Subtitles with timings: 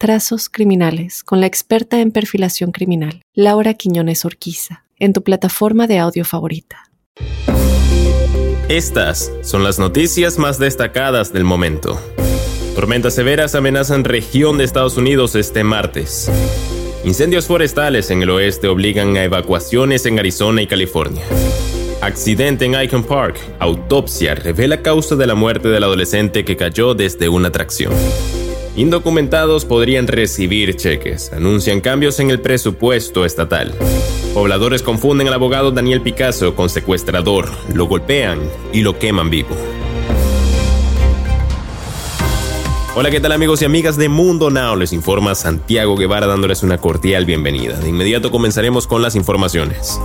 [0.00, 5.98] Trazos Criminales con la experta en perfilación criminal, Laura Quiñones Orquiza en tu plataforma de
[5.98, 6.90] audio favorita.
[8.70, 12.00] Estas son las noticias más destacadas del momento.
[12.74, 16.30] Tormentas severas amenazan región de Estados Unidos este martes.
[17.04, 21.24] Incendios forestales en el oeste obligan a evacuaciones en Arizona y California.
[22.00, 23.38] Accidente en Icon Park.
[23.58, 27.92] Autopsia revela causa de la muerte del adolescente que cayó desde una atracción.
[28.80, 31.34] Indocumentados podrían recibir cheques.
[31.34, 33.74] Anuncian cambios en el presupuesto estatal.
[34.32, 38.40] Pobladores confunden al abogado Daniel Picasso con secuestrador, lo golpean
[38.72, 39.50] y lo queman vivo.
[42.96, 44.76] Hola, ¿qué tal amigos y amigas de Mundo Now?
[44.76, 47.78] Les informa Santiago Guevara dándoles una cordial bienvenida.
[47.78, 50.00] De inmediato comenzaremos con las informaciones.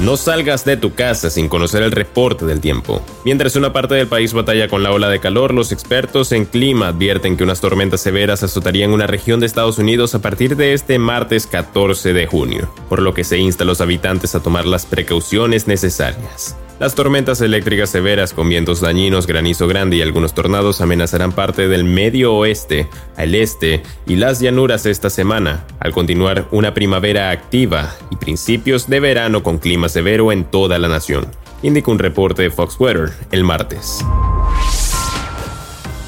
[0.00, 3.02] No salgas de tu casa sin conocer el reporte del tiempo.
[3.24, 6.88] Mientras una parte del país batalla con la ola de calor, los expertos en clima
[6.88, 11.00] advierten que unas tormentas severas azotarían una región de Estados Unidos a partir de este
[11.00, 14.86] martes 14 de junio, por lo que se insta a los habitantes a tomar las
[14.86, 16.56] precauciones necesarias.
[16.78, 21.82] Las tormentas eléctricas severas con vientos dañinos, granizo grande y algunos tornados amenazarán parte del
[21.82, 28.16] medio oeste, al este y las llanuras esta semana, al continuar una primavera activa y
[28.16, 31.26] principios de verano con clima severo en toda la nación,
[31.62, 34.04] indica un reporte de Fox Weather el martes.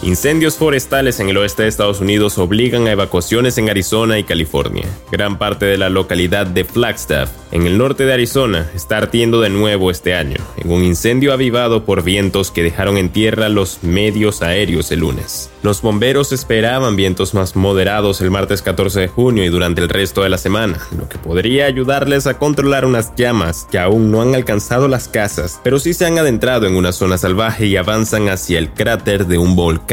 [0.02, 4.86] Incendios forestales en el oeste de Estados Unidos obligan a evacuaciones en Arizona y California.
[5.12, 9.50] Gran parte de la localidad de Flagstaff, en el norte de Arizona, está ardiendo de
[9.50, 14.40] nuevo este año, en un incendio avivado por vientos que dejaron en tierra los medios
[14.40, 15.50] aéreos el lunes.
[15.62, 20.22] Los bomberos esperaban vientos más moderados el martes 14 de junio y durante el resto
[20.22, 24.34] de la semana, lo que podría ayudarles a controlar unas llamas que aún no han
[24.34, 28.58] alcanzado las casas, pero sí se han adentrado en una zona salvaje y avanzan hacia
[28.58, 29.89] el cráter de un volcán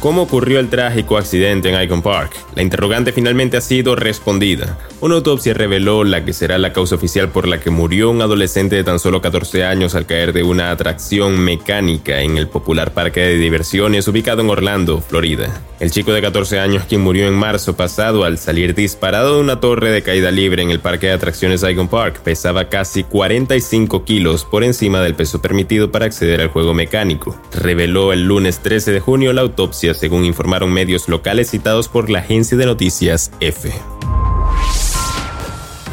[0.00, 2.32] ¿Cómo ocurrió el trágico accidente en Icon Park?
[2.54, 4.78] La interrogante finalmente ha sido respondida.
[5.00, 8.76] Una autopsia reveló la que será la causa oficial por la que murió un adolescente
[8.76, 13.20] de tan solo 14 años al caer de una atracción mecánica en el popular parque
[13.20, 15.62] de diversiones ubicado en Orlando, Florida.
[15.78, 19.60] El chico de 14 años, quien murió en marzo pasado al salir disparado de una
[19.60, 24.44] torre de caída libre en el parque de atracciones Icon Park, pesaba casi 45 kilos
[24.44, 27.40] por encima del peso permitido para acceder al juego mecánico.
[27.52, 32.18] Reveló el lunes 13 de junio la autopsia, según informaron medios locales citados por la
[32.18, 33.72] agencia de noticias F.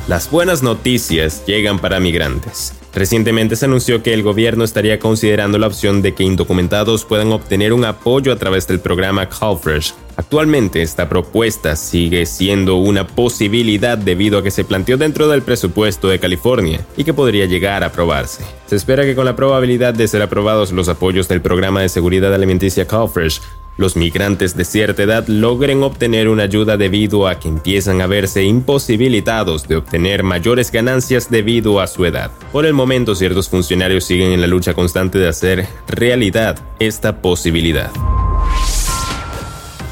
[0.08, 2.74] Las buenas noticias llegan para migrantes.
[2.94, 7.74] Recientemente se anunció que el gobierno estaría considerando la opción de que indocumentados puedan obtener
[7.74, 9.94] un apoyo a través del programa CallFresh.
[10.18, 16.10] Actualmente esta propuesta sigue siendo una posibilidad debido a que se planteó dentro del presupuesto
[16.10, 18.44] de California y que podría llegar a aprobarse.
[18.66, 22.34] Se espera que con la probabilidad de ser aprobados los apoyos del programa de seguridad
[22.34, 23.42] alimenticia CallFresh
[23.78, 28.44] los migrantes de cierta edad logren obtener una ayuda debido a que empiezan a verse
[28.44, 32.32] imposibilitados de obtener mayores ganancias debido a su edad.
[32.52, 37.92] Por el momento, ciertos funcionarios siguen en la lucha constante de hacer realidad esta posibilidad.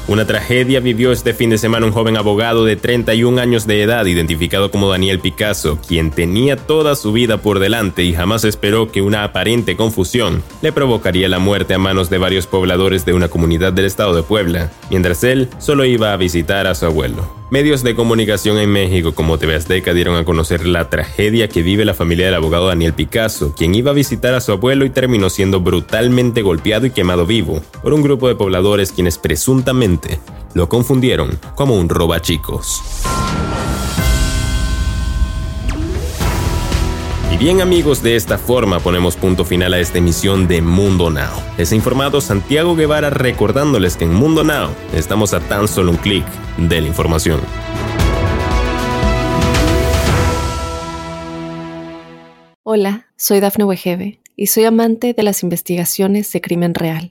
[0.08, 4.06] Una tragedia vivió este fin de semana un joven abogado de 31 años de edad
[4.06, 9.02] identificado como Daniel Picasso, quien tenía toda su vida por delante y jamás esperó que
[9.02, 13.72] una aparente confusión le provocaría la muerte a manos de varios pobladores de una comunidad
[13.72, 17.34] del estado de Puebla, mientras él solo iba a visitar a su abuelo.
[17.48, 21.84] Medios de comunicación en México como TV Azteca dieron a conocer la tragedia que vive
[21.84, 25.30] la familia del abogado Daniel Picasso, quien iba a visitar a su abuelo y terminó
[25.30, 29.95] siendo brutalmente golpeado y quemado vivo por un grupo de pobladores quienes presuntamente
[30.54, 32.82] lo confundieron como un robachicos.
[37.32, 41.42] Y bien amigos, de esta forma ponemos punto final a esta emisión de Mundo Now.
[41.58, 45.98] Les ha informado Santiago Guevara recordándoles que en Mundo Now estamos a tan solo un
[45.98, 46.24] clic
[46.56, 47.40] de la información.
[52.62, 57.10] Hola, soy Dafne Wegebe y soy amante de las investigaciones de crimen real.